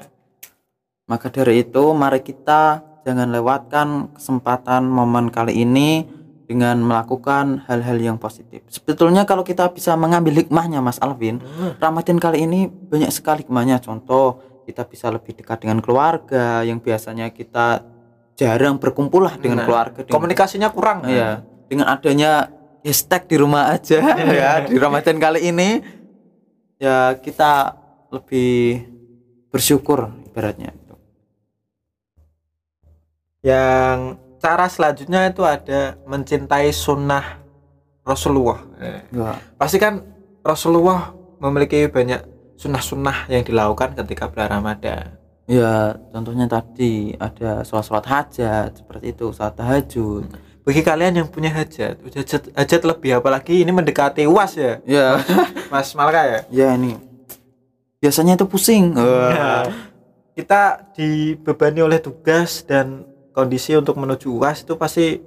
Maka 1.09 1.33
dari 1.33 1.65
itu 1.65 1.83
mari 1.97 2.21
kita 2.21 2.85
jangan 3.01 3.33
lewatkan 3.33 4.13
kesempatan 4.13 4.85
momen 4.85 5.33
kali 5.33 5.65
ini 5.65 6.05
dengan 6.49 6.81
melakukan 6.81 7.61
hal-hal 7.69 8.01
yang 8.01 8.17
positif. 8.17 8.65
Sebetulnya 8.73 9.21
kalau 9.29 9.45
kita 9.45 9.69
bisa 9.69 9.93
mengambil 9.93 10.41
hikmahnya 10.41 10.81
Mas 10.81 10.97
Alvin, 10.97 11.37
Hmm. 11.37 11.77
Ramadan 11.77 12.17
kali 12.17 12.49
ini 12.49 12.65
banyak 12.65 13.13
sekali 13.13 13.45
hikmahnya. 13.45 13.77
Contoh, 13.77 14.41
kita 14.65 14.81
bisa 14.89 15.13
lebih 15.13 15.37
dekat 15.37 15.61
dengan 15.61 15.77
keluarga 15.77 16.65
yang 16.65 16.81
biasanya 16.81 17.29
kita 17.29 17.85
jarang 18.33 18.81
berkumpul 18.81 19.29
lah 19.29 19.37
dengan 19.37 19.61
Nah, 19.61 19.65
keluarga. 19.69 20.01
Dengan, 20.01 20.15
komunikasinya 20.17 20.73
kurang 20.73 21.05
ya, 21.05 21.45
dengan 21.69 21.85
adanya 21.93 22.49
hashtag 22.81 23.29
di 23.29 23.35
rumah 23.37 23.69
aja 23.69 24.01
ya 24.41 24.65
di 24.65 24.73
Ramadan 24.73 25.21
kali 25.21 25.53
ini 25.53 25.69
ya 26.81 27.13
kita 27.13 27.77
lebih 28.09 28.81
bersyukur 29.53 30.09
ibaratnya. 30.25 30.73
yang 33.39 34.19
cara 34.39 34.65
selanjutnya 34.65 35.27
itu 35.27 35.43
ada 35.43 35.99
mencintai 36.03 36.71
sunnah 36.71 37.37
Rasulullah 38.01 38.63
Eh, 38.77 39.03
Ya. 39.11 39.35
pasti 39.53 39.75
kan 39.75 40.01
Rasulullah 40.41 41.11
memiliki 41.37 41.85
banyak 41.85 42.23
sunnah-sunnah 42.55 43.27
yang 43.27 43.43
dilakukan 43.43 43.95
ketika 43.95 44.27
bulan 44.27 44.49
Ramadan 44.53 45.15
Ya, 45.45 45.97
contohnya 46.13 46.45
tadi 46.45 47.17
ada 47.17 47.65
sholat-sholat 47.65 48.05
hajat 48.05 48.69
seperti 48.77 49.11
itu, 49.11 49.25
sholat 49.29 49.53
tahajud. 49.53 50.23
bagi 50.61 50.81
kalian 50.81 51.13
yang 51.15 51.27
punya 51.27 51.49
hajat 51.49 51.97
hajat, 52.05 52.53
hajat 52.53 52.81
lebih 52.83 53.17
apalagi 53.17 53.59
ini 53.59 53.71
mendekati 53.71 54.23
uas 54.23 54.53
ya 54.53 54.77
Ya, 54.85 55.17
Mas 55.67 55.91
Malka 55.91 56.21
ya 56.21 56.39
ya 56.49 56.67
ini 56.73 56.93
biasanya 57.97 58.37
itu 58.37 58.45
pusing. 58.45 58.93
Nah, 58.93 59.67
kita 60.31 60.61
dibebani 60.93 61.81
oleh 61.81 61.99
tugas 61.99 62.61
dan 62.61 63.03
kondisi 63.39 63.71
untuk 63.79 63.95
menuju 63.95 64.27
uas 64.35 64.67
itu 64.67 64.75
pasti 64.75 65.23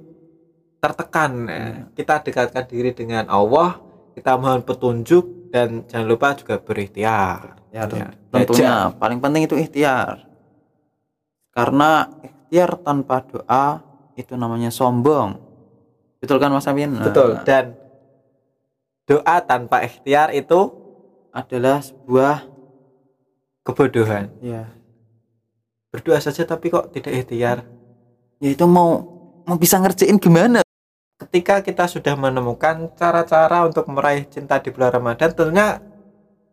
tertekan. 0.77 1.31
Ya. 1.49 1.65
kita 1.97 2.21
dekatkan 2.21 2.69
diri 2.69 2.93
dengan 2.93 3.25
Allah 3.25 3.81
kita 4.13 4.37
mohon 4.37 4.61
petunjuk 4.61 5.49
dan 5.49 5.81
jangan 5.89 6.05
lupa 6.05 6.37
juga 6.37 6.61
berikhtiar. 6.61 7.57
Ya, 7.73 7.89
Ya, 7.89 8.13
tentunya. 8.29 8.93
Paling 9.01 9.17
penting 9.17 9.49
itu 9.49 9.57
ikhtiar. 9.57 10.29
Karena 11.49 12.05
ikhtiar 12.21 12.77
tanpa 12.85 13.25
doa 13.25 13.81
itu 14.13 14.37
namanya 14.37 14.69
sombong. 14.69 15.41
Betul 16.21 16.37
kan 16.37 16.53
Mas 16.53 16.69
Amin? 16.69 16.93
Nah, 16.93 17.09
betul 17.09 17.41
dan 17.41 17.73
doa 19.09 19.35
tanpa 19.41 19.81
ikhtiar 19.81 20.29
itu 20.37 20.69
adalah 21.33 21.81
sebuah 21.81 22.45
kebodohan. 23.65 24.29
Ya, 24.45 24.69
berdoa 25.89 26.21
saja 26.21 26.45
tapi 26.45 26.69
kok 26.69 26.93
tidak 26.93 27.25
ikhtiar 27.25 27.65
ya 28.43 28.51
itu 28.51 28.65
mau 28.67 28.99
mau 29.43 29.55
bisa 29.55 29.79
ngerjain 29.79 30.19
gimana? 30.19 30.59
ketika 31.15 31.63
kita 31.63 31.87
sudah 31.87 32.13
menemukan 32.13 32.91
cara-cara 32.93 33.63
untuk 33.63 33.87
meraih 33.87 34.27
cinta 34.27 34.59
di 34.59 34.67
bulan 34.67 34.91
Ramadan 34.91 35.31
tentunya 35.31 35.79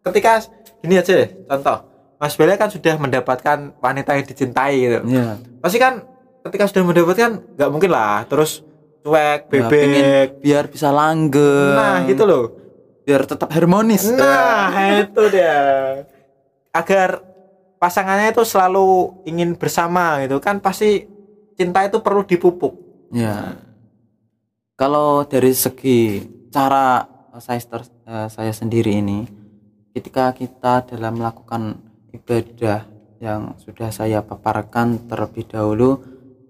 ketika 0.00 0.46
gini 0.78 0.94
aja 0.94 1.12
deh, 1.16 1.30
contoh 1.44 1.78
Mas 2.16 2.38
Bele 2.38 2.54
kan 2.54 2.70
sudah 2.70 2.94
mendapatkan 2.94 3.74
wanita 3.76 4.14
yang 4.14 4.24
dicintai 4.24 4.74
gitu 4.78 4.98
Ya. 5.10 5.34
pasti 5.58 5.76
kan 5.76 6.06
ketika 6.40 6.64
sudah 6.64 6.86
mendapatkan 6.86 7.30
nggak 7.50 7.68
mungkin 7.68 7.90
lah 7.90 8.22
terus 8.24 8.62
cuek 9.02 9.50
Ya, 9.50 9.66
bebek 9.66 10.38
biar 10.38 10.64
bisa 10.68 10.88
langgeng. 10.88 11.74
nah 11.74 12.06
gitu 12.06 12.22
loh 12.22 12.44
biar 13.02 13.26
tetap 13.26 13.50
harmonis. 13.50 14.06
nah 14.06 14.70
itu 15.02 15.22
dia 15.28 15.58
agar 16.70 17.26
pasangannya 17.76 18.30
itu 18.30 18.44
selalu 18.44 19.18
ingin 19.26 19.58
bersama 19.58 20.22
gitu 20.22 20.38
kan 20.38 20.62
pasti 20.62 21.08
cinta 21.60 21.84
itu 21.84 22.00
perlu 22.00 22.24
dipupuk 22.24 22.90
Ya. 23.10 23.58
Kalau 24.78 25.26
dari 25.26 25.50
segi 25.50 26.22
cara 26.54 27.04
saya 27.42 27.58
ter- 27.58 27.90
eh, 28.06 28.28
saya 28.30 28.54
sendiri 28.54 29.02
ini, 29.02 29.26
ketika 29.90 30.30
kita 30.30 30.86
dalam 30.86 31.18
melakukan 31.18 31.78
ibadah 32.14 32.86
yang 33.18 33.58
sudah 33.58 33.90
saya 33.90 34.22
paparkan 34.22 35.10
terlebih 35.10 35.44
dahulu, 35.50 36.00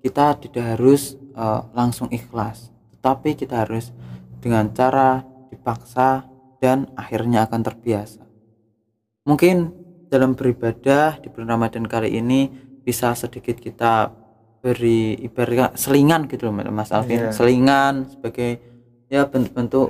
kita 0.04 0.36
tidak 0.36 0.76
harus 0.76 1.16
eh, 1.16 1.60
langsung 1.72 2.12
ikhlas, 2.12 2.68
tetapi 2.96 3.34
kita 3.34 3.64
harus 3.64 3.88
dengan 4.44 4.68
cara 4.76 5.24
dipaksa 5.48 6.28
dan 6.60 6.92
akhirnya 6.94 7.48
akan 7.48 7.60
terbiasa. 7.64 8.20
Mungkin 9.24 9.72
dalam 10.12 10.36
beribadah 10.36 11.16
di 11.24 11.32
bulan 11.32 11.56
Ramadan 11.56 11.88
kali 11.88 12.20
ini 12.20 12.52
bisa 12.84 13.16
sedikit 13.16 13.56
kita 13.56 14.12
beri 14.60 15.16
ibaratnya 15.24 15.72
selingan 15.74 16.28
gitu 16.28 16.48
loh 16.48 16.54
Mas 16.70 16.92
Alvin. 16.92 17.28
Iya. 17.28 17.32
selingan 17.32 18.12
sebagai 18.12 18.60
ya 19.08 19.24
bentuk-bentuk 19.26 19.88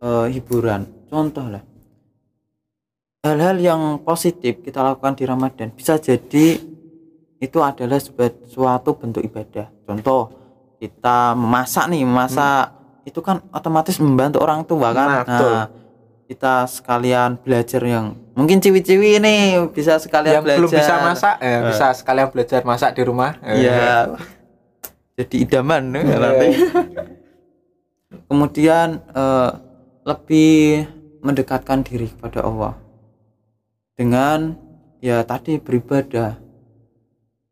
eh, 0.00 0.26
hiburan. 0.32 0.88
Contoh 1.06 1.46
lah. 1.46 1.62
Hal-hal 3.22 3.56
yang 3.58 3.82
positif 4.06 4.62
kita 4.62 4.82
lakukan 4.82 5.18
di 5.18 5.24
Ramadan 5.26 5.68
bisa 5.74 5.98
jadi 5.98 6.56
itu 7.36 7.58
adalah 7.60 8.00
suatu 8.48 8.96
bentuk 8.96 9.22
ibadah. 9.22 9.68
Contoh 9.84 10.32
kita 10.80 11.36
memasak 11.36 11.88
nih 11.92 12.04
memasak 12.04 12.72
itu 13.06 13.20
kan 13.22 13.44
otomatis 13.54 13.96
membantu 14.02 14.42
orang 14.42 14.66
tua 14.66 14.90
kan? 14.90 15.08
Nah, 15.08 15.22
betul. 15.22 15.54
kita 16.26 16.54
sekalian 16.66 17.38
belajar 17.38 17.82
yang 17.86 18.25
Mungkin 18.36 18.60
ciwi-ciwi 18.60 19.16
ini 19.16 19.34
bisa 19.72 19.96
sekalian 19.96 20.38
yang 20.38 20.44
belajar. 20.44 20.60
belum 20.60 20.70
bisa 20.70 20.94
masak 21.00 21.34
eh, 21.40 21.60
bisa 21.72 21.86
sekalian 21.96 22.28
belajar 22.28 22.60
masak 22.62 22.92
di 22.92 23.02
rumah 23.02 23.32
Eh, 23.40 23.64
Iya. 23.64 24.12
Jadi 25.16 25.36
idaman 25.40 25.82
nih 25.88 26.02
Iya. 26.04 26.16
nanti. 26.20 26.48
Kemudian 28.28 28.88
eh, 29.02 29.50
lebih 30.04 30.84
mendekatkan 31.24 31.80
diri 31.80 32.06
kepada 32.06 32.44
Allah 32.44 32.76
dengan 33.96 34.54
ya 35.00 35.24
tadi 35.24 35.56
beribadah 35.56 36.36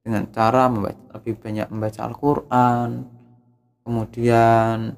dengan 0.05 0.29
cara 0.29 0.69
membaca, 0.69 1.01
lebih 1.17 1.41
banyak 1.41 1.67
membaca 1.73 2.01
Al-Qur'an, 2.05 3.09
kemudian 3.83 4.93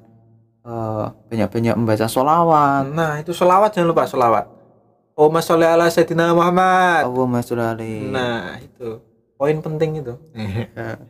eh, 0.61 1.05
banyak-banyak 1.31 1.75
membaca 1.79 2.05
sholawat. 2.05 2.91
nah 2.91 3.15
itu 3.15 3.31
selawat 3.31 3.71
jangan 3.71 3.87
lupa 3.87 4.03
selawat 4.03 4.45
Allahumma 5.17 5.41
sholli 5.41 5.65
ala 5.65 5.89
sayyidina 5.89 6.29
Muhammad 6.37 7.09
Allahumma 7.09 7.41
sholli 7.41 7.65
alaihi. 7.65 8.13
nah 8.13 8.61
itu 8.61 9.01
poin 9.33 9.57
penting 9.57 10.05
itu 10.05 10.13
Ya. 10.77 11.01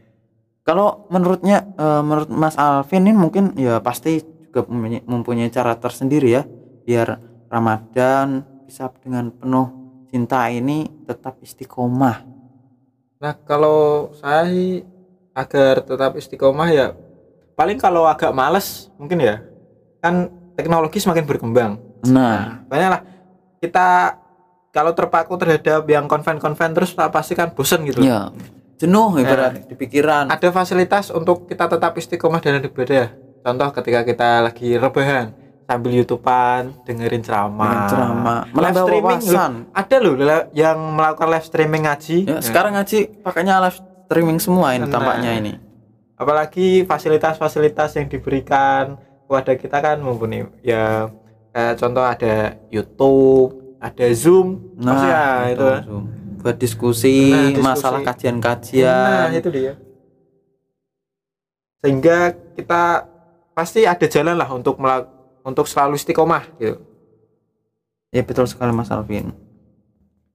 Kalau 0.63 1.07
menurutnya 1.11 1.63
eh, 1.75 2.01
menurut 2.03 2.27
Mas 2.31 2.55
Alvin 2.55 3.07
ini 3.07 3.15
mungkin 3.15 3.55
ya 3.59 3.79
pasti 3.83 4.19
juga 4.47 4.67
mempunyai, 5.07 5.47
cara 5.51 5.75
tersendiri 5.75 6.31
ya 6.31 6.43
biar 6.87 7.19
Ramadan 7.51 8.43
bisa 8.67 8.91
dengan 9.03 9.31
penuh 9.31 9.67
cinta 10.11 10.47
ini 10.51 10.87
tetap 11.07 11.39
istiqomah. 11.39 12.23
Nah, 13.23 13.33
kalau 13.47 14.11
saya 14.19 14.47
sih 14.51 14.83
agar 15.31 15.83
tetap 15.87 16.19
istiqomah 16.19 16.67
ya 16.71 16.87
paling 17.55 17.79
kalau 17.79 18.03
agak 18.03 18.35
males 18.35 18.91
mungkin 18.99 19.23
ya 19.23 19.39
kan 20.03 20.27
teknologi 20.59 20.99
semakin 20.99 21.23
berkembang. 21.23 21.79
Nah, 22.11 22.63
Banyaklah 22.67 23.16
kita 23.57 24.17
kalau 24.69 24.93
terpaku 24.93 25.33
terhadap 25.35 25.83
yang 25.85 26.05
konven-konven 26.05 26.71
terus 26.71 26.93
pasti 26.93 27.33
kan 27.33 27.49
bosen 27.49 27.81
gitu. 27.83 28.01
ya 28.01 28.29
jenuh 28.77 29.17
ibarat 29.17 29.65
di 29.65 29.73
pikiran. 29.73 30.29
Ada 30.29 30.53
fasilitas 30.53 31.09
untuk 31.09 31.49
kita 31.49 31.65
tetap 31.65 31.97
istiqomah 31.97 32.37
dalam 32.37 32.61
ibadah. 32.61 33.09
Contoh 33.41 33.69
ketika 33.73 34.05
kita 34.05 34.29
lagi 34.43 34.77
rebahan 34.77 35.33
sambil 35.65 35.91
youtubean 35.91 36.77
dengerin 36.85 37.25
ceramah. 37.25 37.89
Ceramah, 37.89 38.39
Live 38.47 38.77
streaming 38.77 39.01
loh. 39.19 39.33
wawasan. 39.33 39.51
Ada 39.73 39.95
loh 39.97 40.13
yang 40.53 40.77
melakukan 40.93 41.27
live 41.27 41.43
streaming 41.43 41.83
ngaji. 41.83 42.17
Ya, 42.23 42.37
sekarang 42.37 42.77
ngaji 42.77 43.25
pakainya 43.25 43.57
live 43.65 43.77
streaming 44.05 44.37
semua 44.37 44.77
ini 44.77 44.85
Nah. 44.85 44.93
tampaknya 44.93 45.31
ini. 45.35 45.53
apalagi 46.13 46.81
fasilitas-fasilitas 46.81 47.93
yang 47.93 48.09
diberikan 48.09 48.97
kepada 49.25 49.53
kita 49.53 49.77
kan 49.77 49.97
mumpuni 50.01 50.49
ya 50.61 51.13
kayak 51.57 51.73
contoh 51.75 52.05
ada 52.05 52.33
YouTube 52.69 53.49
ada 53.81 54.05
Zoom 54.13 54.77
maksudnya 54.77 55.21
itu, 55.49 55.65
itu 55.81 55.97
buat 56.37 56.53
diskusi, 56.55 57.33
Nah, 57.33 57.49
diskusi. 57.49 57.65
masalah 57.65 57.99
nah 57.99 58.07
kajian-kajian. 58.07 59.29
itu 59.33 59.49
dia 59.49 59.73
sehingga 61.81 62.17
kita 62.53 63.09
pasti 63.53 63.89
ada 63.89 64.05
jalan 64.05 64.37
lah 64.37 64.49
untuk 64.53 64.77
melak- 64.77 65.09
untuk 65.41 65.65
selalu 65.65 65.97
istiqomah 65.97 66.45
gitu 66.61 66.77
Ya 68.07 68.23
betul 68.23 68.47
sekali 68.47 68.71
Mas 68.71 68.87
Alvin. 68.87 69.35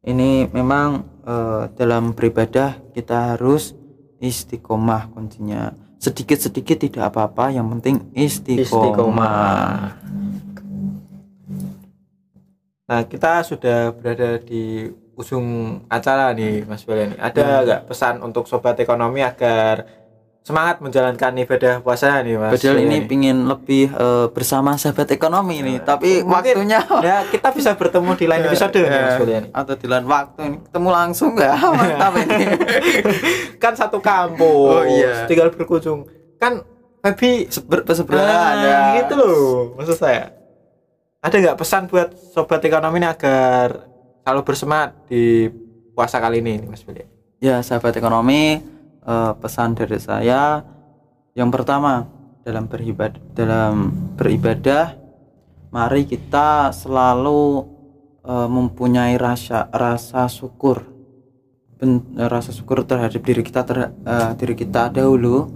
Ini 0.04 0.50
memang 0.52 1.08
eh, 1.24 1.72
dalam 1.72 2.12
beribadah 2.12 2.76
kita 2.92 3.32
harus 3.32 3.72
istiqomah 4.20 5.08
kuncinya. 5.08 5.72
Sedikit-sedikit 5.96 6.76
tidak 6.76 7.08
apa-apa, 7.08 7.48
yang 7.48 7.72
penting 7.72 8.12
istiqomah. 8.12 10.01
Nah 12.92 13.02
kita 13.02 13.40
sudah 13.40 13.88
berada 13.90 14.36
di 14.36 14.84
ujung 15.14 15.46
acara 15.88 16.28
nih 16.30 16.60
Mas 16.62 16.84
Belen 16.84 17.16
ada 17.16 17.64
nggak 17.64 17.80
pesan 17.86 18.20
untuk 18.20 18.44
sobat 18.44 18.76
ekonomi 18.76 19.20
agar 19.22 19.88
semangat 20.42 20.82
menjalankan 20.82 21.32
ibadah 21.38 21.80
puasa 21.80 22.20
nih 22.20 22.36
Mas 22.36 22.52
Padahal 22.52 22.82
ini 22.82 23.00
pingin 23.02 23.46
lebih 23.46 23.88
eh, 23.88 24.26
bersama 24.28 24.74
sahabat 24.74 25.08
ekonomi 25.10 25.62
nih, 25.62 25.80
tapi 25.80 26.20
Mungkin- 26.20 26.58
waktunya 26.58 26.80
ya 27.06 27.24
kita 27.24 27.48
bisa 27.50 27.72
bertemu 27.72 28.12
di 28.12 28.26
lain 28.26 28.44
episode 28.50 28.74
nih 28.74 28.90
Mas 28.90 29.16
Julian. 29.16 29.44
atau 29.50 29.72
di 29.72 29.86
lain 29.86 30.04
waktu 30.04 30.40
ini 30.42 30.56
ketemu 30.60 30.88
langsung 30.90 31.30
nggak 31.32 31.54
mantap 31.78 32.12
ini. 32.18 32.44
kan 33.56 33.72
satu 33.72 34.04
kampus 34.04 34.68
Oh, 34.68 34.84
iya. 34.84 35.24
tinggal 35.24 35.48
berkunjung 35.48 36.04
kan 36.36 36.60
Febi 37.00 37.48
Seber 37.48 37.82
persebelahan 37.82 38.54
nah, 38.54 38.62
ya. 38.62 38.80
gitu 39.00 39.14
loh 39.14 39.48
maksud 39.72 39.96
saya 39.96 40.41
ada 41.22 41.34
nggak 41.38 41.58
pesan 41.58 41.86
buat 41.86 42.18
sobat 42.34 42.58
ekonomi 42.66 42.98
ini 42.98 43.06
agar 43.06 43.86
selalu 44.26 44.40
bersemangat 44.42 44.90
di 45.06 45.46
puasa 45.94 46.18
kali 46.18 46.42
ini 46.42 46.66
Mas 46.66 46.82
Julian 46.82 47.06
Ya, 47.42 47.58
sahabat 47.58 47.98
ekonomi, 47.98 48.62
eh, 49.02 49.32
pesan 49.42 49.74
dari 49.74 49.98
saya 49.98 50.62
yang 51.34 51.50
pertama 51.50 52.06
dalam 52.46 52.70
beribadah 52.70 53.18
dalam 53.34 53.90
beribadah 54.14 54.94
mari 55.74 56.06
kita 56.06 56.70
selalu 56.70 57.66
eh, 58.22 58.46
mempunyai 58.50 59.18
rasa 59.18 59.66
rasa 59.74 60.30
syukur. 60.30 60.86
Ben- 61.82 62.14
eh, 62.14 62.30
rasa 62.30 62.54
syukur 62.54 62.86
terhadap 62.86 63.22
diri 63.26 63.42
kita 63.42 63.66
ter- 63.66 63.90
eh, 63.90 64.30
diri 64.38 64.54
kita 64.54 64.90
dahulu. 64.94 65.50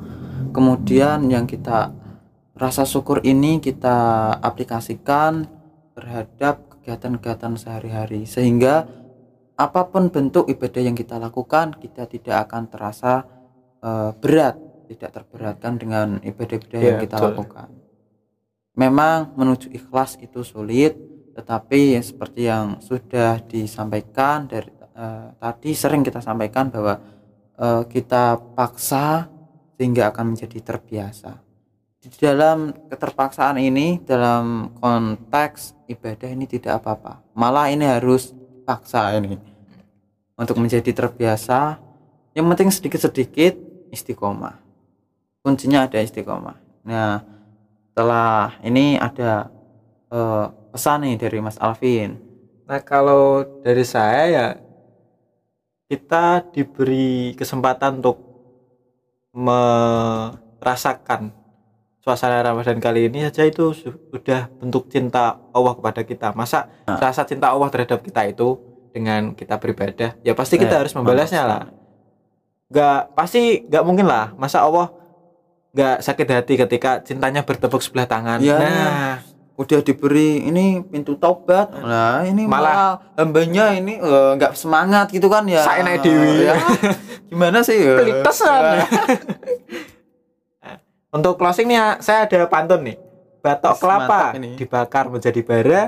Kemudian 0.51 1.31
yang 1.31 1.47
kita 1.47 1.95
rasa 2.59 2.83
syukur 2.83 3.23
ini 3.23 3.63
kita 3.63 4.31
aplikasikan 4.43 5.56
terhadap 5.97 6.69
kegiatan-kegiatan 6.77 7.57
sehari-hari. 7.57 8.29
Sehingga 8.29 8.85
apa 9.57 9.89
pun 9.89 10.13
bentuk 10.13 10.53
ibadah 10.53 10.85
yang 10.85 10.93
kita 10.93 11.17
lakukan 11.17 11.73
kita 11.81 12.05
tidak 12.05 12.45
akan 12.45 12.69
terasa 12.69 13.25
eh, 13.81 14.13
berat 14.21 14.61
tidak 14.87 15.11
terberatkan 15.17 15.81
dengan 15.81 16.21
ibadah-ibadah 16.21 16.81
yang 16.85 16.97
Iya, 17.01 17.05
kita 17.09 17.17
betul. 17.17 17.29
lakukan. 17.33 17.69
Memang 18.77 19.33
menuju 19.35 19.73
ikhlas 19.73 20.21
itu 20.21 20.45
sulit 20.45 20.95
tetapi 21.33 21.97
ya 21.97 22.03
seperti 22.05 22.41
yang 22.49 22.81
sudah 22.85 23.41
disampaikan 23.49 24.45
dari 24.45 24.69
eh, 24.77 25.29
tadi 25.41 25.71
sering 25.73 26.05
kita 26.05 26.21
sampaikan 26.21 26.69
bahwa 26.69 27.01
eh, 27.57 27.83
kita 27.89 28.37
paksa 28.53 29.33
sehingga 29.81 30.13
akan 30.13 30.37
menjadi 30.37 30.61
terbiasa 30.61 31.46
di 32.07 32.23
dalam 32.23 32.71
keterpaksaan 32.87 33.59
ini 33.59 33.99
dalam 34.07 34.71
konteks 34.79 35.75
ibadah 35.91 36.31
ini 36.31 36.47
tidak 36.47 36.79
apa-apa. 36.79 37.19
Malah 37.35 37.67
ini 37.75 37.83
harus 37.83 38.31
paksa 38.63 39.11
ini 39.19 39.35
untuk 40.39 40.63
menjadi 40.63 40.95
terbiasa. 40.95 41.83
Yang 42.31 42.47
penting 42.55 42.71
sedikit-sedikit 42.71 43.59
istiqomah. 43.91 44.55
Kuncinya 45.43 45.91
ada 45.91 45.99
istiqomah. 45.99 46.55
Nah 46.87 47.27
setelah 47.91 48.55
ini 48.63 49.03
ada 49.03 49.51
eh, 50.15 50.47
pesan 50.71 51.11
nih 51.11 51.19
dari 51.19 51.43
Mas 51.43 51.59
Alvin. 51.59 52.23
Nah 52.71 52.87
kalau 52.87 53.43
dari 53.67 53.83
saya 53.83 54.23
ya 54.31 54.47
kita 55.91 56.47
diberi 56.55 57.35
kesempatan 57.35 57.99
untuk 57.99 58.23
merasakan 59.35 61.46
suasana 62.07 62.39
Ramadan 62.39 62.79
kali 62.79 63.11
ini 63.11 63.19
saja 63.21 63.43
itu 63.43 63.75
su- 63.75 63.99
sudah 64.07 64.47
bentuk 64.55 64.87
cinta 64.87 65.43
Allah 65.51 65.75
kepada 65.75 66.01
kita. 66.01 66.31
Masa 66.31 66.71
Nah. 66.87 67.03
rasa 67.03 67.27
cinta 67.27 67.51
Allah 67.51 67.67
terhadap 67.67 67.99
kita 67.99 68.23
itu 68.25 68.63
dengan 68.89 69.35
kita 69.35 69.59
beribadah, 69.59 70.15
ya 70.23 70.33
pasti 70.33 70.55
kita 70.55 70.71
Eh, 70.73 70.81
harus 70.81 70.95
membalasnya 70.95 71.43
lah. 71.43 71.63
Gak 72.69 73.11
pasti 73.13 73.67
gak 73.67 73.83
mungkin 73.83 74.07
lah. 74.07 74.31
Masa 74.35 74.63
Allah 74.63 74.95
gak 75.71 76.01
sakit 76.01 76.27
hati 76.31 76.55
ketika 76.57 77.03
cintanya 77.03 77.43
bertepuk 77.43 77.83
sebelah 77.83 78.07
tangan. 78.07 78.39
Ya. 78.39 78.55
Nah, 78.57 79.19
udah 79.57 79.81
diberi 79.81 80.41
ini 80.43 80.79
pintu 80.83 81.17
taubat 81.17 81.75
lah 81.75 82.23
ini 82.23 82.47
malah, 82.47 82.63
Malah- 82.63 82.97
hambanya 83.17 83.73
ini 83.73 83.97
eh, 83.97 84.31
nggak 84.37 84.53
semangat 84.53 85.09
gitu 85.09 85.27
kan 85.27 85.43
ya 85.43 85.65
Saenake 85.65 86.05
dewe. 86.05 86.45
Ya, 86.45 86.55
gimana 87.33 87.61
sih 87.61 87.75
ya 87.77 87.99
pelitesan. 87.99 88.63
Untuk 91.17 91.41
closing 91.41 91.73
nih 91.73 91.97
saya 92.05 92.29
ada 92.29 92.45
pantun 92.45 92.85
nih. 92.85 92.97
Batok 93.41 93.73
Wis, 93.73 93.81
kelapa 93.81 94.23
dibakar 94.37 95.07
menjadi 95.09 95.41
bara, 95.41 95.83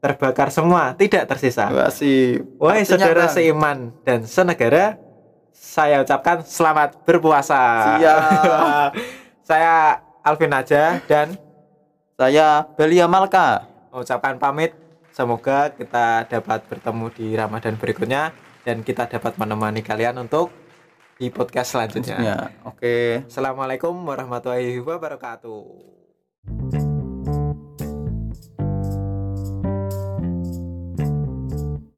terbakar 0.00 0.48
semua, 0.50 0.96
tidak 0.96 1.28
tersisa. 1.28 1.68
Wah, 1.70 1.92
sih 1.92 2.40
Wahai 2.56 2.88
saudara 2.88 3.28
Bang. 3.28 3.34
seiman 3.36 3.78
dan 4.02 4.24
senegara, 4.24 4.96
saya 5.52 6.00
ucapkan 6.02 6.40
selamat 6.42 7.04
berpuasa. 7.04 7.94
Siap. 8.00 8.90
saya 9.50 10.00
Alvin 10.24 10.52
aja 10.56 10.98
dan 11.04 11.36
saya 12.16 12.64
Belia 12.74 13.06
Malka 13.06 13.68
mengucapkan 13.92 14.40
pamit. 14.40 14.72
Semoga 15.10 15.68
kita 15.74 16.24
dapat 16.26 16.64
bertemu 16.64 17.06
di 17.12 17.26
Ramadan 17.36 17.74
berikutnya 17.76 18.32
dan 18.64 18.80
kita 18.80 19.04
dapat 19.04 19.36
menemani 19.36 19.84
kalian 19.84 20.16
untuk 20.22 20.48
di 21.20 21.28
podcast 21.28 21.76
selanjutnya. 21.76 22.16
Ya, 22.16 22.48
Oke. 22.64 22.80
Okay. 22.80 23.28
Assalamualaikum 23.28 23.92
warahmatullahi 23.92 24.80
wabarakatuh. 24.80 26.88